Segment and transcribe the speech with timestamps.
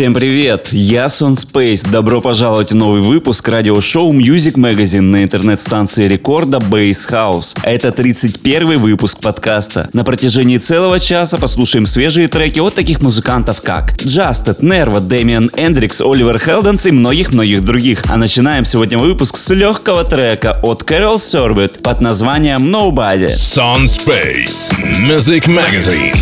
[0.00, 0.70] Всем привет!
[0.72, 1.86] Я Сон Space.
[1.86, 7.54] Добро пожаловать в новый выпуск радиошоу Music Magazine на интернет-станции рекорда Base House.
[7.62, 9.90] Это 31 выпуск подкаста.
[9.92, 16.00] На протяжении целого часа послушаем свежие треки от таких музыкантов, как Justed, Nervo, Дэмиан Эндрикс,
[16.00, 18.02] Оливер Хелденс и многих-многих других.
[18.08, 23.26] А начинаем сегодня выпуск с легкого трека от Carol Sorbet под названием Nobody.
[23.26, 24.72] Sun Space
[25.02, 26.16] Music Magazine.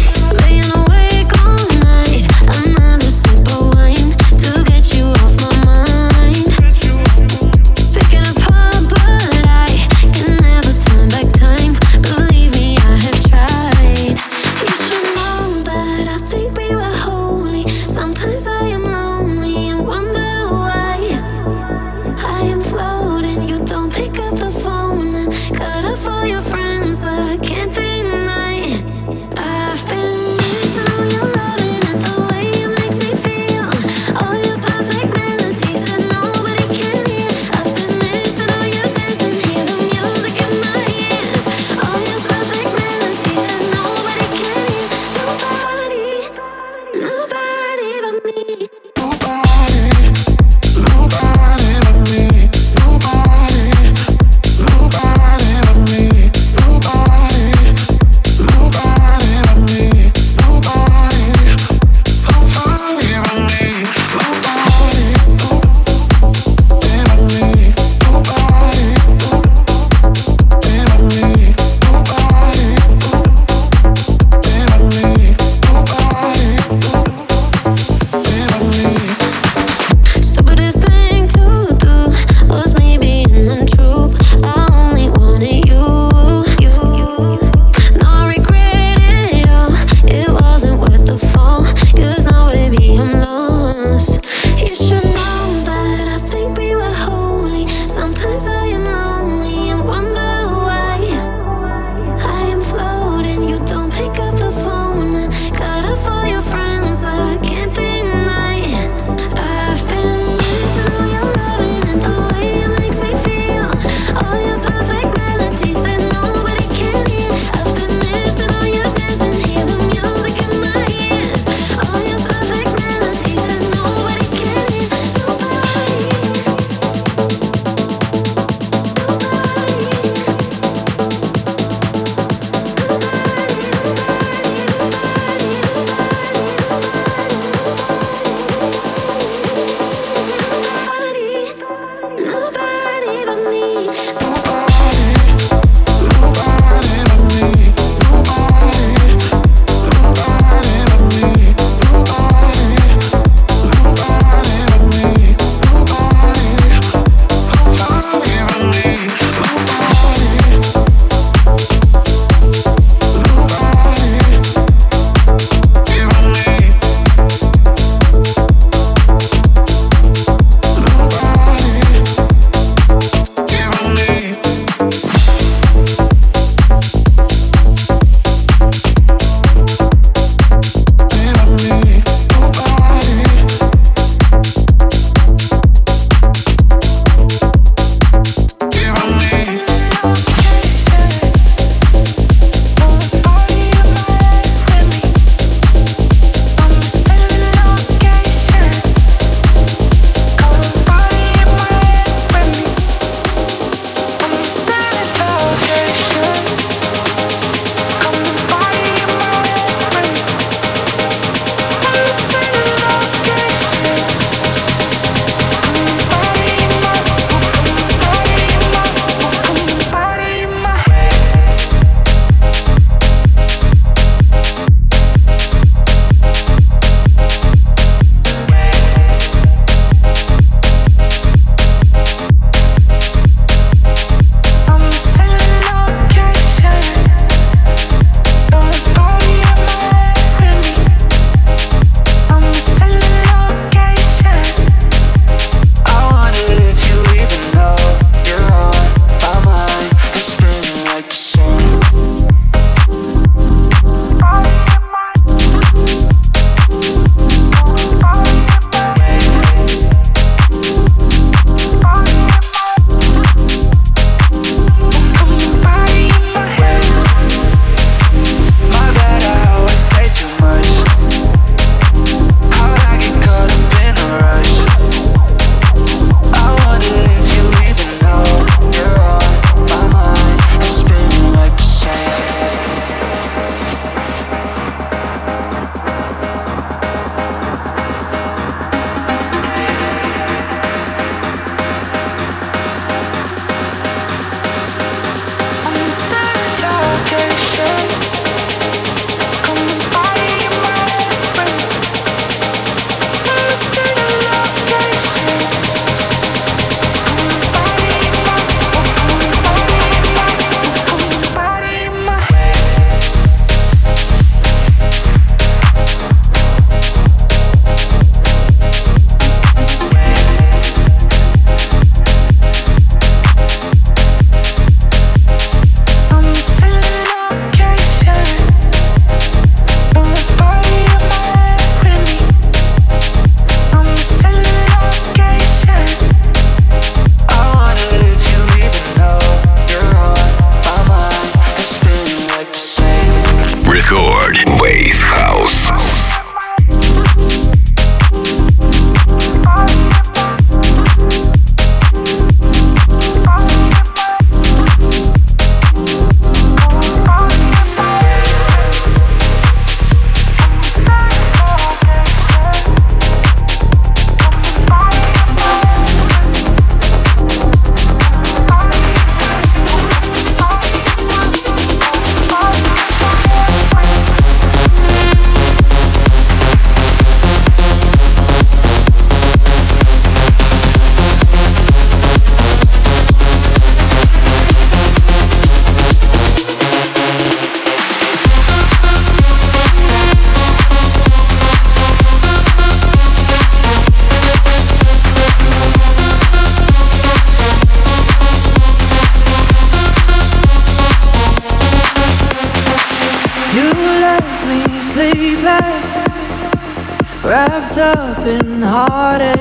[407.28, 409.36] wrapped up in heartache.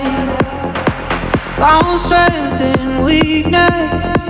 [1.55, 4.21] Found strength in weakness,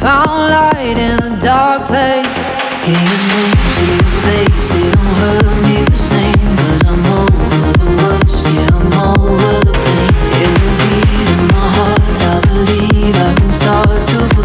[0.00, 2.48] found light in a dark place.
[2.88, 6.56] Yeah, it moves your face, it don't hurt me the same.
[6.56, 10.14] Cause I'm over the worst, yeah, I'm over the pain.
[10.46, 12.00] Every beat in my heart,
[12.32, 14.35] I believe I can start to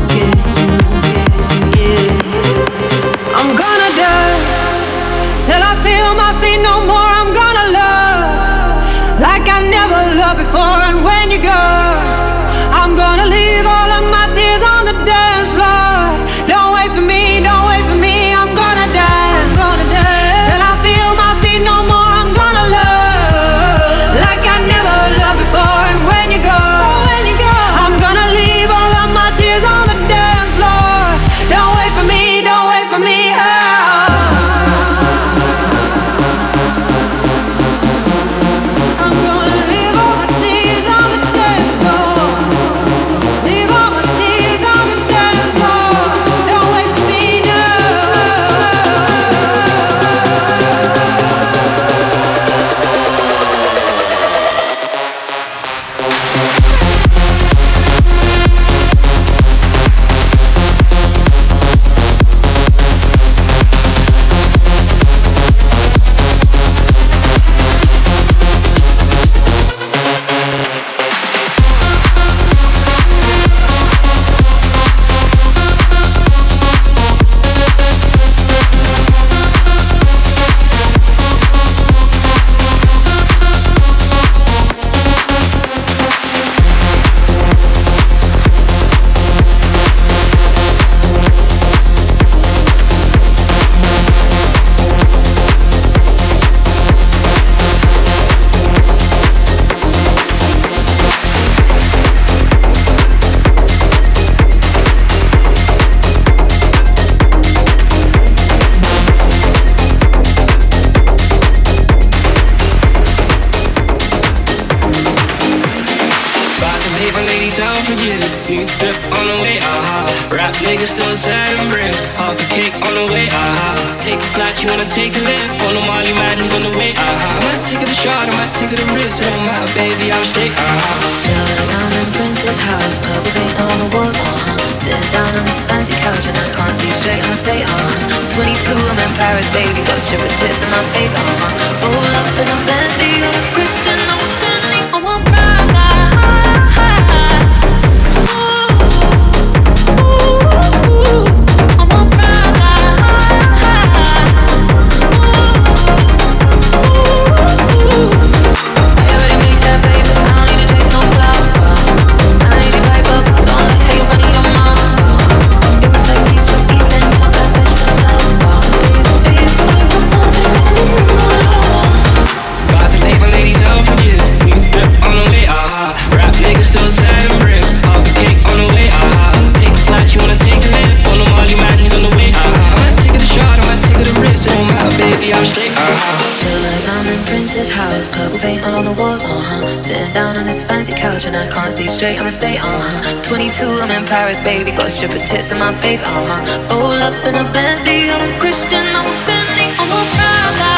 [190.95, 192.19] couch and I can't see straight.
[192.19, 192.67] I'ma stay on.
[192.67, 193.23] Uh-huh.
[193.23, 194.71] 22, I'm in Paris, baby.
[194.71, 196.01] Got strippers' tits in my face.
[196.01, 196.41] Uh huh.
[196.69, 198.09] Roll up in a Bentley.
[198.09, 198.83] I'm a Christian.
[198.95, 199.67] I'm a Fendi.
[199.79, 200.71] I'm a brother.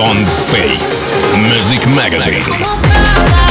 [0.00, 3.49] on Space Music Magazine.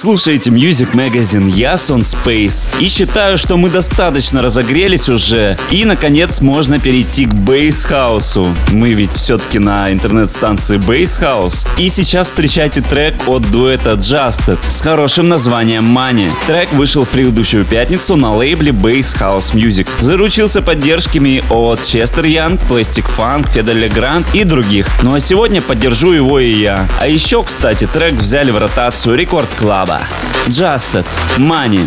[0.00, 2.70] Слушаете Music Magazine, я Сон Space.
[2.80, 5.58] И считаю, что мы достаточно разогрелись уже.
[5.70, 8.56] И, наконец, можно перейти к House.
[8.72, 11.68] Мы ведь все-таки на интернет-станции House.
[11.76, 16.30] И сейчас встречайте трек от дуэта Justed с хорошим названием Money.
[16.46, 19.86] Трек вышел в предыдущую пятницу на лейбле Bass House Music.
[19.98, 24.86] Заручился поддержками от Chester Young, Plastic Funk, Fedele Grand и других.
[25.02, 26.88] Ну а сегодня поддержу его и я.
[26.98, 29.50] А еще, кстати, трек взяли в ротацию Рекорд
[29.90, 30.06] Клаба.
[30.48, 31.04] Justed,
[31.38, 31.86] Money.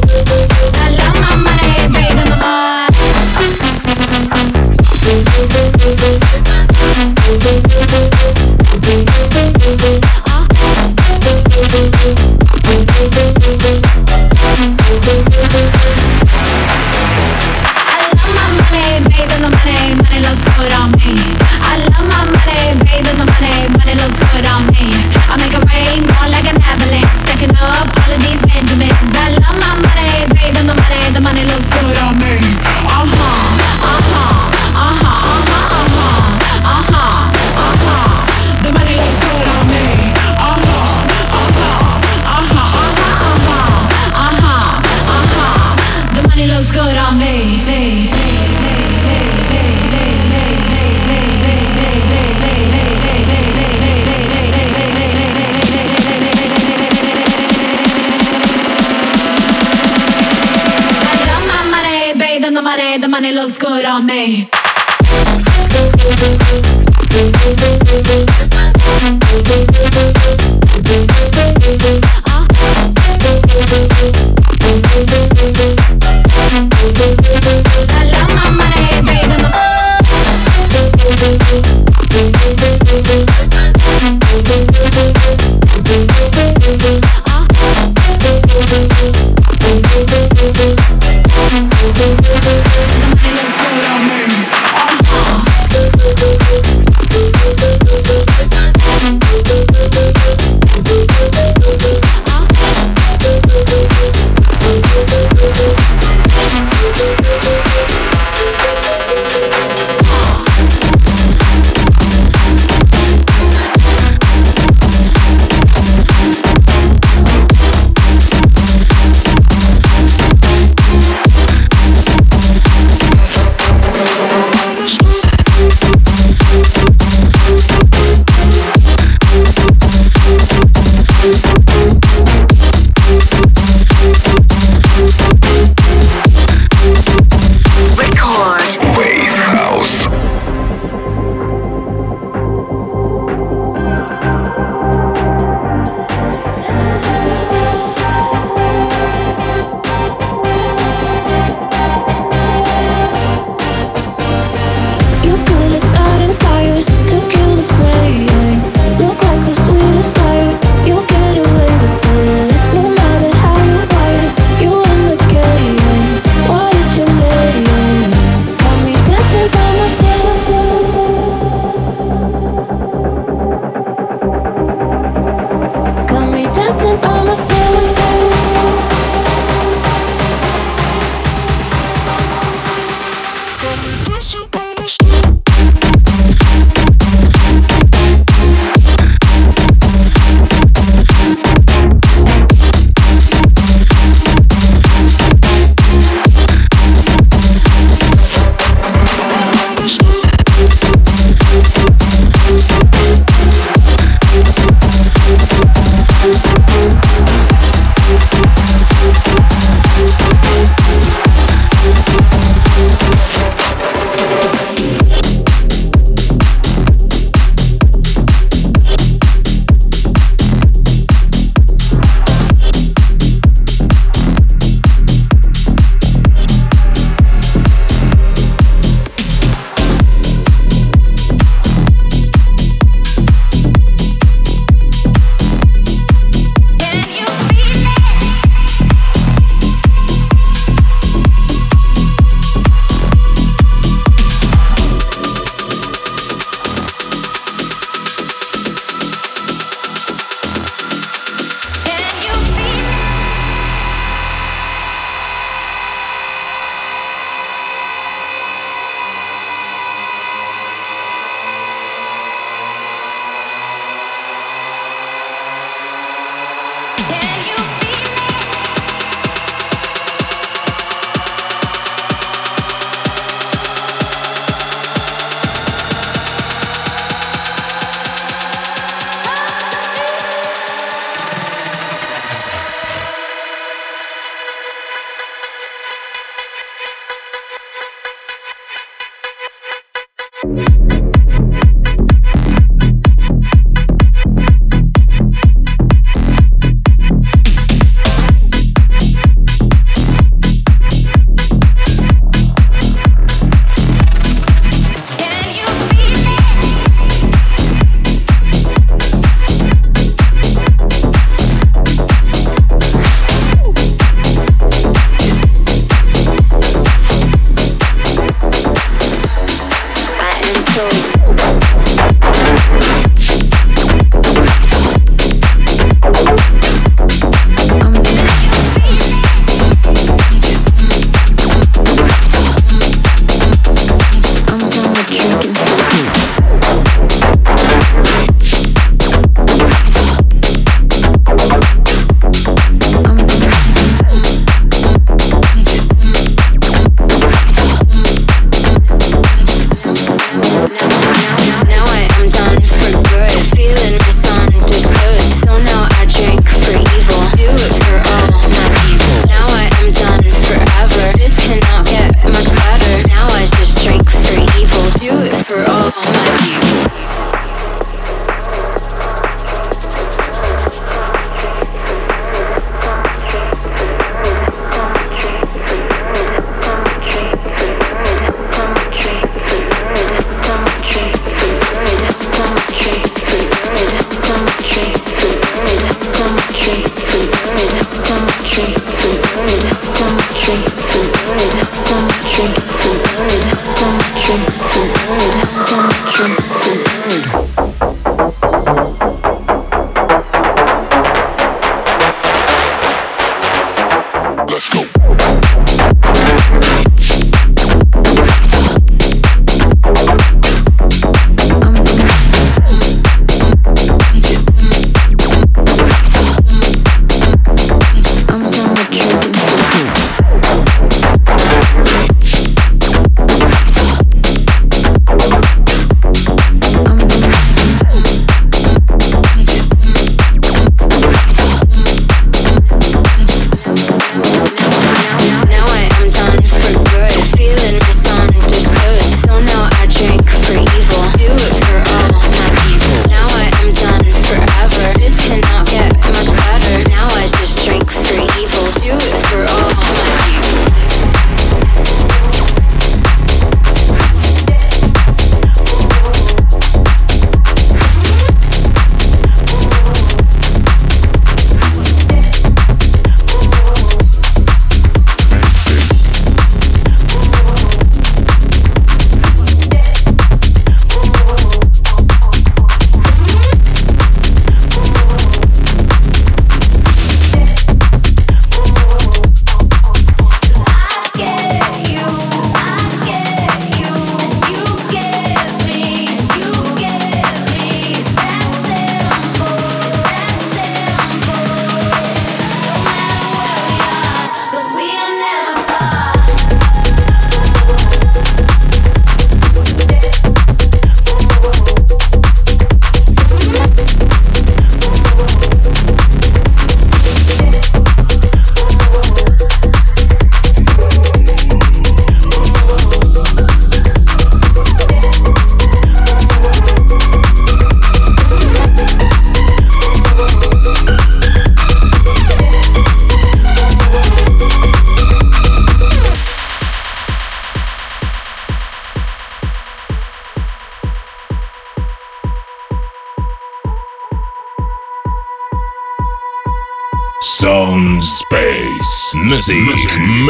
[63.94, 64.48] Dame.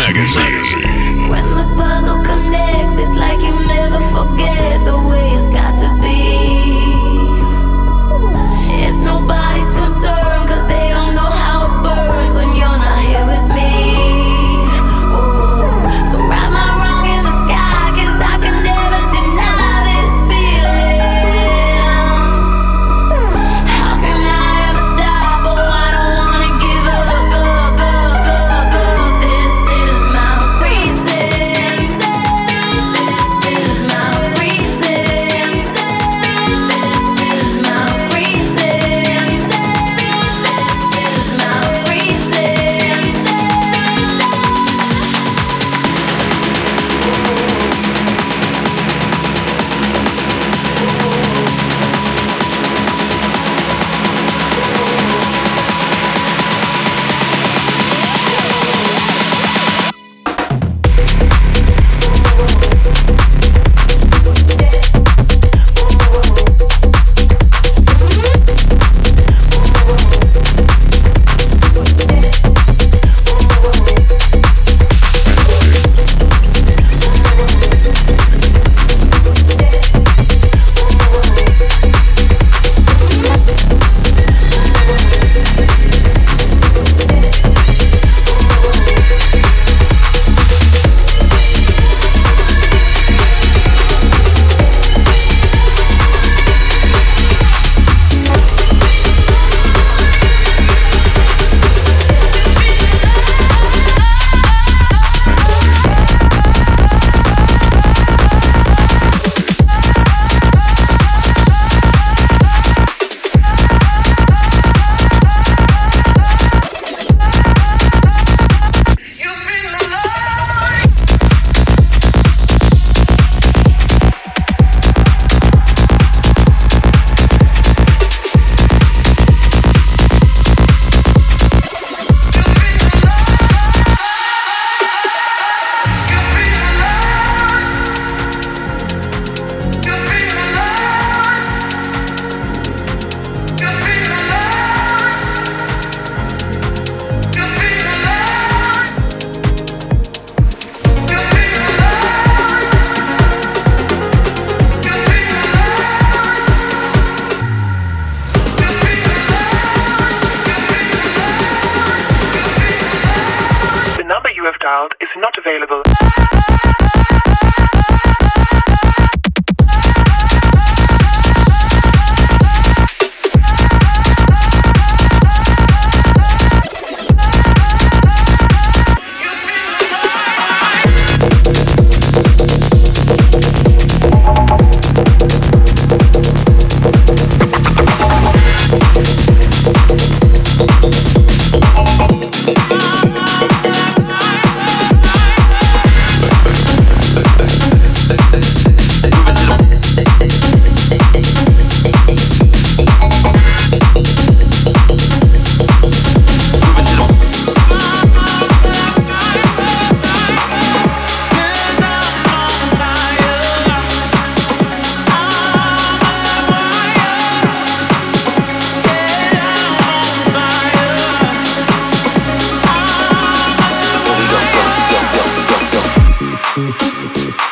[0.07, 1.31] Magazine.
[1.31, 5.54] When the puzzle connects, it's like you never forget the way it's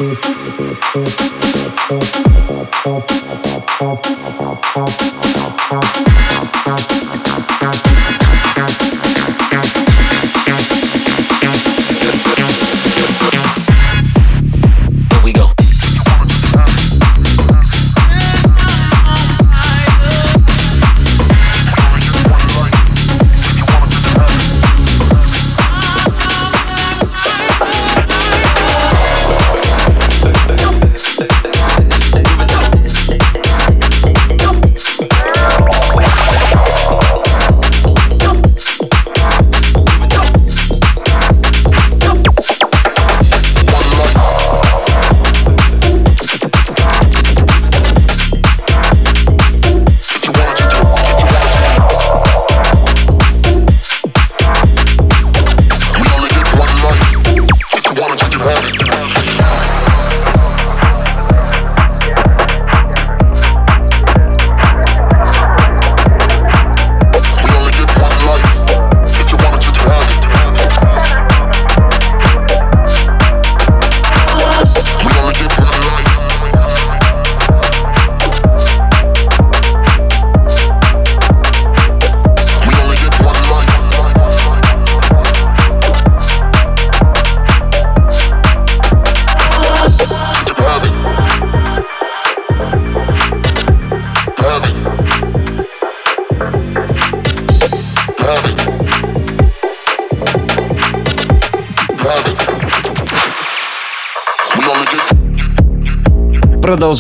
[0.05, 0.19] Thank
[6.21, 6.32] you.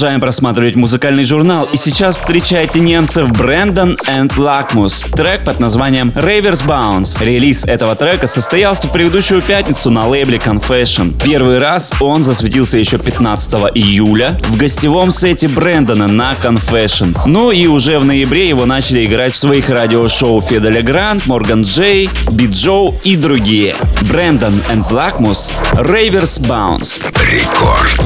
[0.02, 5.14] Продолжаем просматривать музыкальный журнал, и сейчас встречайте немцев Брэндон and Lakmus.
[5.16, 7.24] Трек под названием Ravers Bounce.
[7.24, 11.14] Релиз этого трека состоялся в предыдущую пятницу на лейбле Confession.
[11.22, 17.16] Первый раз он засветился еще 15 июля в гостевом сете Брэндона на Confession.
[17.26, 22.10] Ну и уже в ноябре его начали играть в своих радиошоу Феделя Грант, Морган Джей,
[22.32, 23.76] Би Джоу и другие.
[24.10, 27.00] Брэндон and Lakmus Ravers Bounce.
[27.30, 28.00] Рекорд.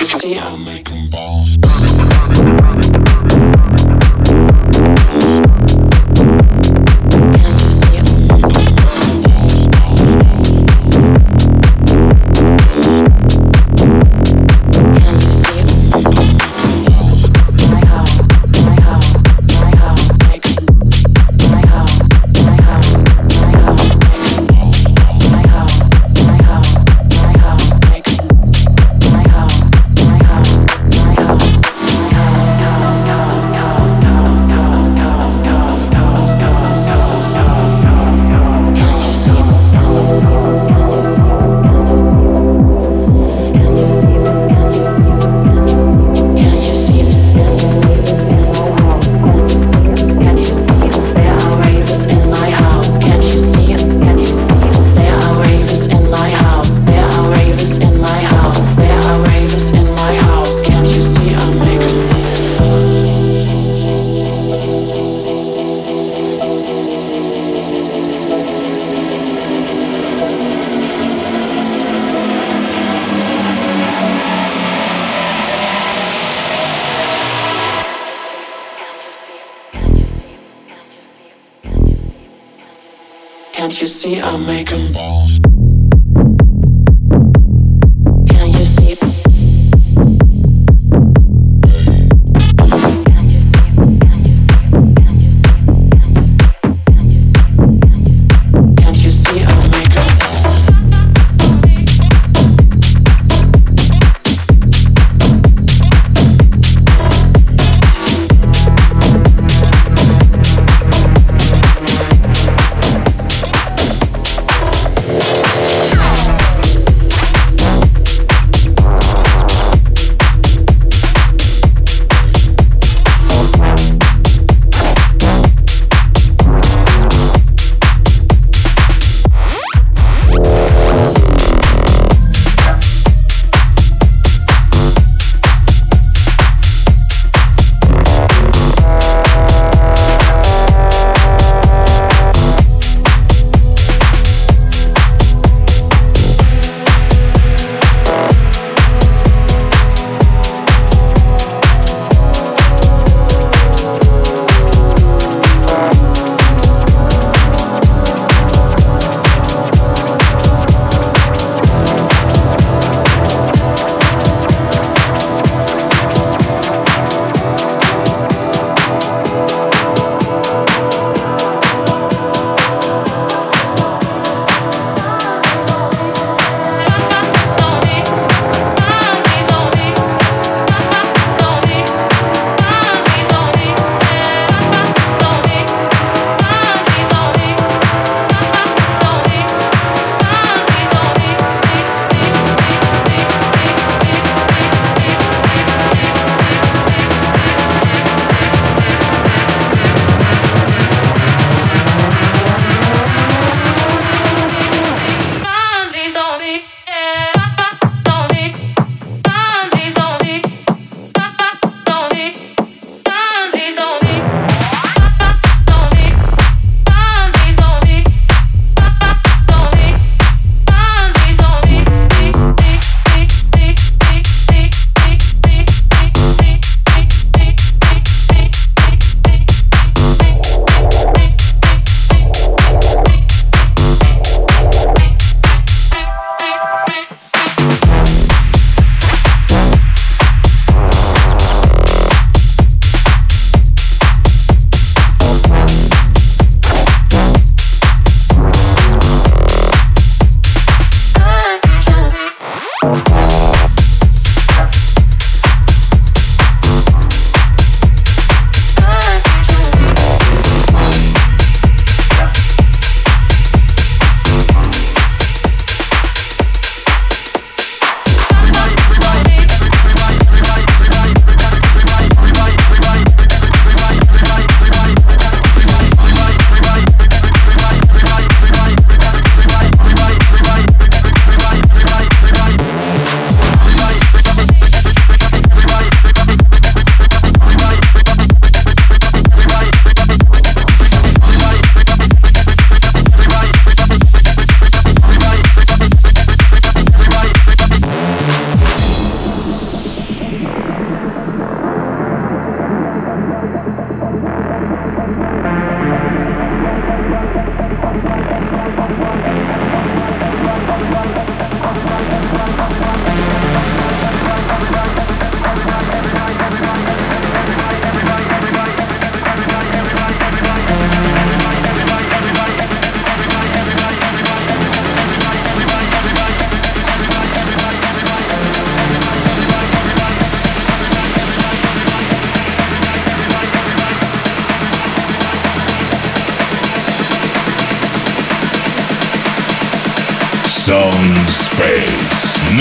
[0.00, 0.38] you see.
[0.38, 1.35] I'm making them.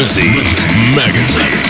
[0.05, 0.45] Music
[0.95, 1.64] Magazine.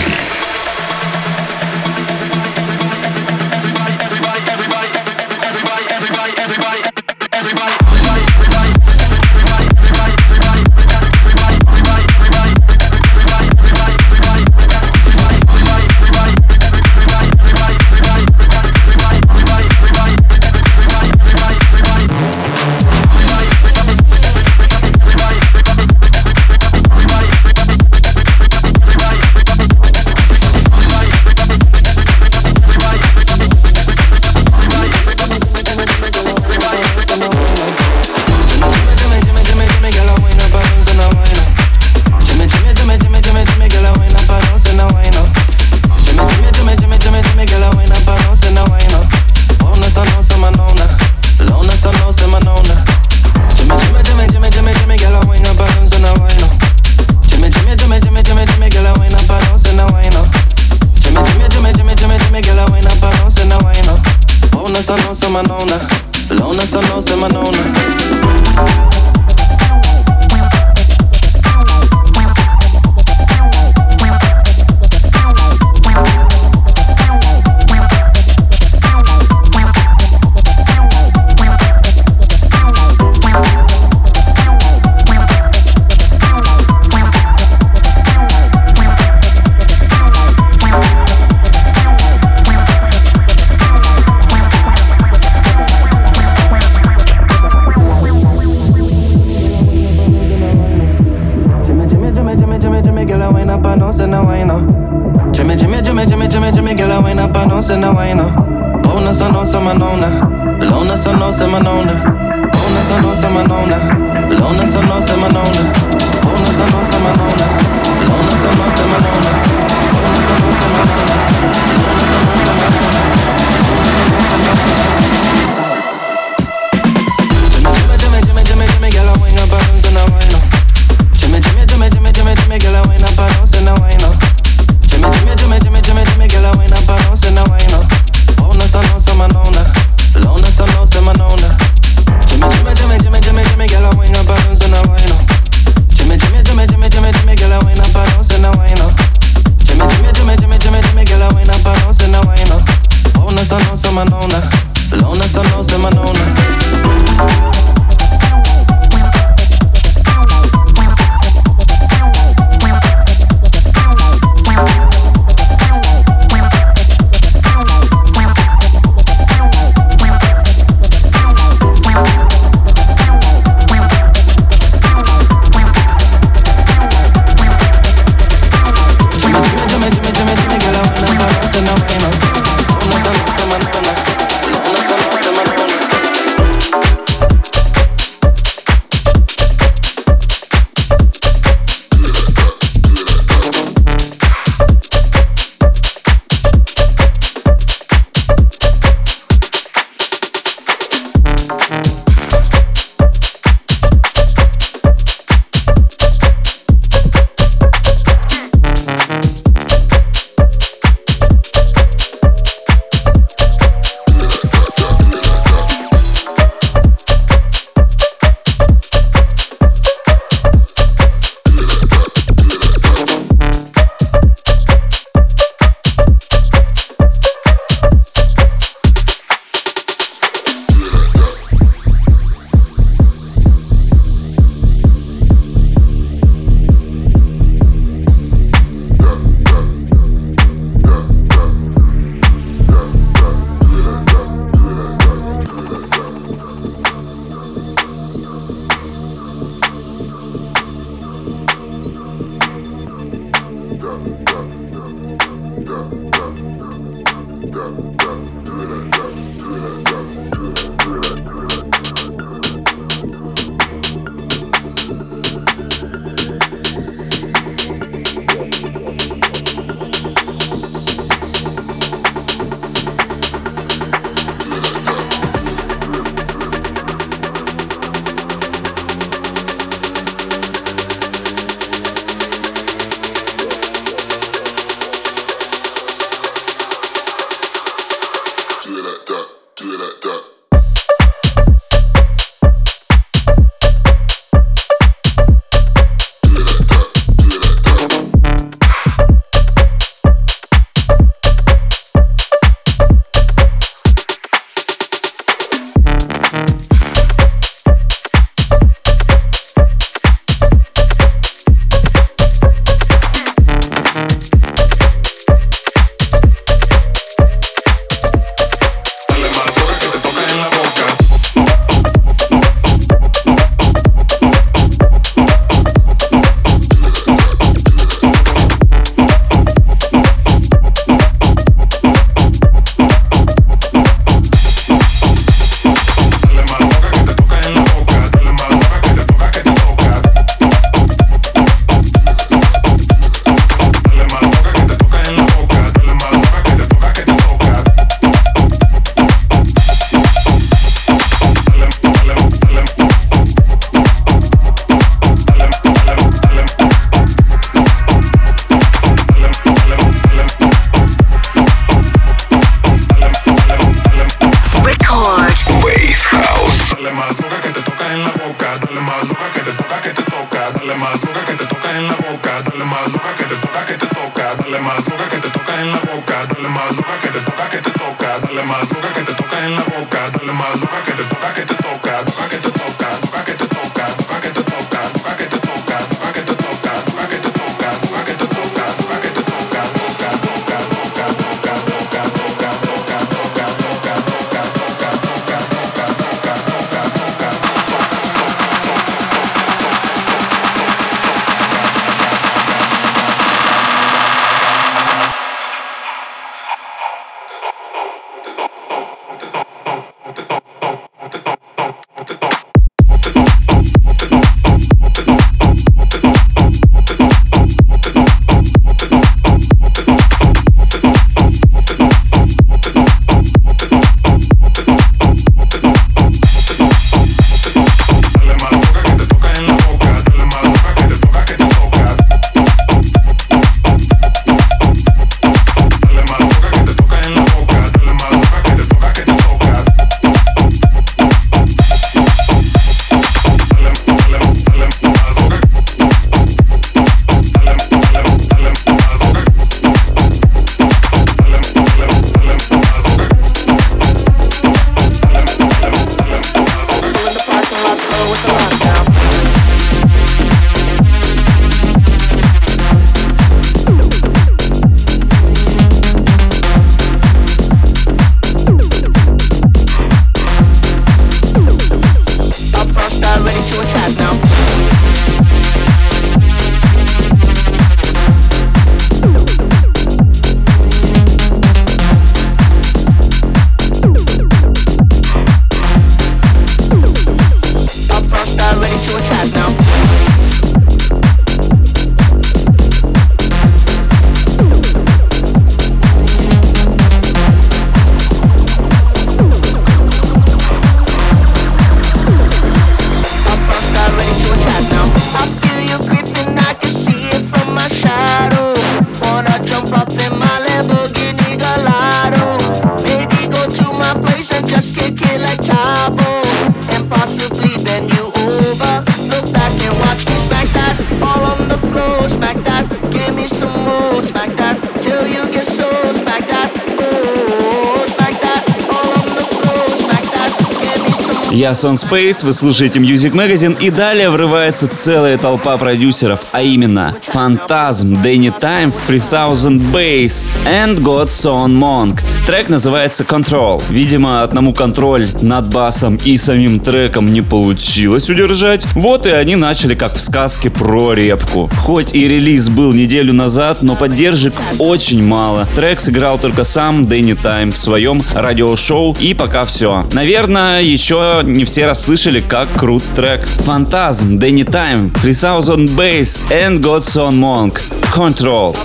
[531.45, 536.95] Я Сон Space, вы слушаете Music Magazine и далее врывается целая толпа продюсеров, а именно
[537.13, 541.99] Phantasm, Danny Time, 3000 Bass and Godson Monk.
[542.25, 543.61] Трек называется Control.
[543.69, 548.65] Видимо, одному контроль над басом и самим треком не получилось удержать.
[548.73, 551.51] Вот и они начали как в сказке про репку.
[551.59, 555.47] Хоть и релиз был неделю назад, но поддержек очень мало.
[555.55, 559.85] Трек сыграл только сам Дэнни Тайм в своем радиошоу и пока все.
[559.93, 563.25] Наверное, еще не все расслышали, как крут трек.
[563.25, 567.61] Фантазм, Дэнни Тайм, Фрисаус on Bass, and Godson Monk.
[567.93, 568.55] Control.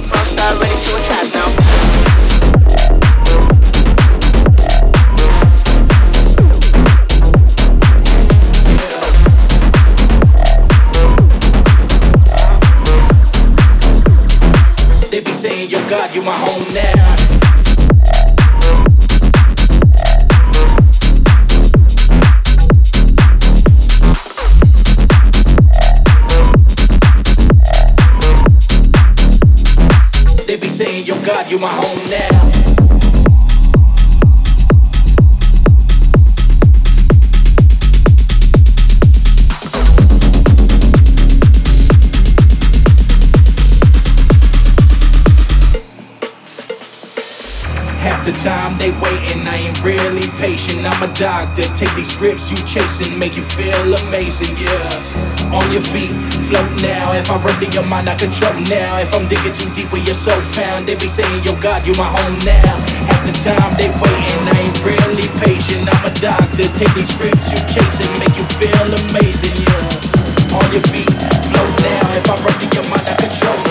[16.14, 16.59] you my home.
[48.31, 50.87] The time they waiting, I ain't really patient.
[50.87, 51.62] I'm a doctor.
[51.74, 55.57] Take these scripts you chasing, make you feel amazing, yeah.
[55.57, 56.14] On your feet,
[56.47, 57.12] float now.
[57.12, 58.99] If I run through your mind, I control now.
[59.03, 62.07] If I'm digging too deep your soul found, they be saying, Yo, God, you my
[62.07, 62.74] home now.
[63.11, 65.91] Half the time they waiting, I ain't really patient.
[65.91, 66.66] I'm a doctor.
[66.78, 70.55] Take these scripts you chasing, make you feel amazing, yeah.
[70.55, 71.11] On your feet,
[71.51, 72.05] float now.
[72.14, 73.70] If I run through your mind, I control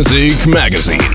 [0.00, 1.09] Music Magazine.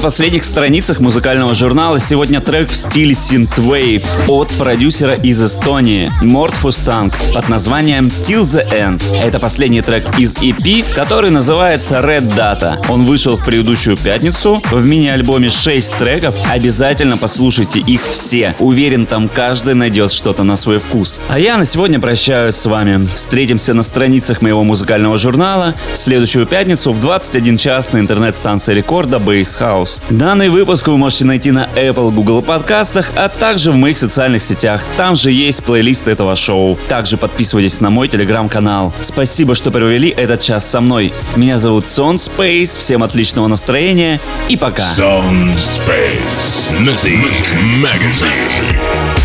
[0.00, 6.54] На последних страницах музыкального журнала сегодня трек в стиле Synthwave от продюсера из Эстонии Морт
[6.54, 9.02] Фустанг под названием Till the End.
[9.22, 12.82] Это последний трек из EP, который называется Red Data.
[12.88, 14.62] Он вышел в предыдущую пятницу.
[14.70, 16.34] В мини-альбоме 6 треков.
[16.48, 18.54] Обязательно послушайте их все.
[18.58, 21.20] Уверен, там каждый найдет что-то на свой вкус.
[21.28, 23.06] А я на сегодня прощаюсь с вами.
[23.14, 29.18] Встретимся на страницах моего музыкального журнала в следующую пятницу в 21 час на интернет-станции рекорда
[29.18, 29.89] Base House.
[30.10, 34.84] Данный выпуск вы можете найти на Apple, Google подкастах, а также в моих социальных сетях.
[34.96, 36.78] Там же есть плейлист этого шоу.
[36.88, 38.92] Также подписывайтесь на мой телеграм-канал.
[39.00, 41.12] Спасибо, что провели этот час со мной.
[41.36, 42.78] Меня зовут Сон Space.
[42.78, 44.82] Всем отличного настроения и пока.
[44.82, 47.46] Sound Space Music
[47.82, 49.19] Magazine.